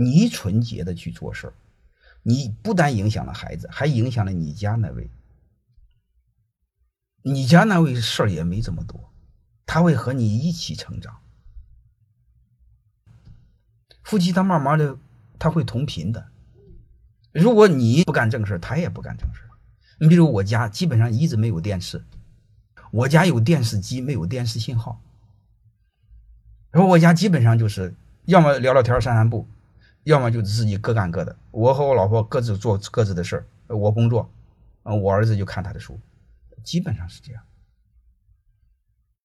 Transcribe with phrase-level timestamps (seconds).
[0.00, 1.52] 你纯洁的去做事儿，
[2.22, 5.10] 你不但影响了孩子，还影响了你家那位。
[7.22, 9.12] 你家那位事儿也没这么多，
[9.66, 11.18] 他会和你一起成长。
[14.04, 14.96] 夫妻他慢慢的
[15.36, 16.28] 他会同频的。
[17.32, 19.42] 如果你不干正事他也不干正事
[19.98, 22.04] 你比如我家基本上一直没有电视，
[22.92, 25.02] 我家有电视机，没有电视信号。
[26.70, 27.94] 然后我家基本上就是
[28.26, 29.46] 要么聊聊天、散散步，
[30.08, 31.36] 要么就自己各干各的。
[31.50, 34.26] 我和我老婆各自做各自的事儿，我工作，
[34.82, 36.00] 我儿子就看他的书，
[36.64, 37.42] 基本上是这样。